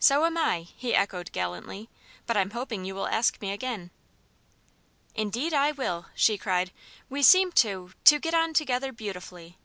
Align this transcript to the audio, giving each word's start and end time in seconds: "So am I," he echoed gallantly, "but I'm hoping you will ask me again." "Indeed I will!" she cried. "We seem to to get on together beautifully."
"So 0.00 0.24
am 0.24 0.36
I," 0.36 0.62
he 0.76 0.96
echoed 0.96 1.30
gallantly, 1.30 1.88
"but 2.26 2.36
I'm 2.36 2.50
hoping 2.50 2.84
you 2.84 2.92
will 2.92 3.06
ask 3.06 3.40
me 3.40 3.52
again." 3.52 3.92
"Indeed 5.14 5.54
I 5.54 5.70
will!" 5.70 6.06
she 6.16 6.36
cried. 6.36 6.72
"We 7.08 7.22
seem 7.22 7.52
to 7.62 7.92
to 8.02 8.18
get 8.18 8.34
on 8.34 8.52
together 8.52 8.90
beautifully." 8.92 9.56